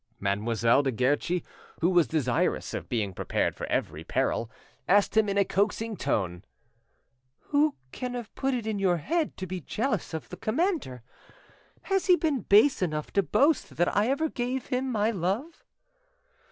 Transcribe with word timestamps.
Mademoiselle 0.19 0.81
de 0.81 0.91
Guerchi, 0.91 1.43
who 1.79 1.87
was 1.91 2.07
desirous 2.07 2.73
of 2.73 2.89
being 2.89 3.13
prepared 3.13 3.55
for 3.55 3.67
every 3.67 4.03
peril, 4.03 4.49
asked 4.87 5.15
him 5.15 5.29
in 5.29 5.37
a 5.37 5.45
coaxing 5.45 5.95
tone— 5.95 6.43
"Who 7.51 7.75
can 7.91 8.15
have 8.15 8.33
put 8.33 8.55
it 8.55 8.65
into 8.65 8.81
your 8.81 8.97
head 8.97 9.37
to 9.37 9.45
be 9.45 9.61
jealous 9.61 10.11
of 10.15 10.29
the 10.29 10.37
commander? 10.37 11.03
Has 11.83 12.07
he 12.07 12.15
been 12.15 12.39
base 12.41 12.81
enough 12.81 13.13
to 13.13 13.21
boast 13.21 13.75
that 13.75 13.95
I 13.95 14.07
ever 14.07 14.27
gave 14.27 14.65
him 14.65 14.91
my 14.91 15.11
love?" 15.11 15.63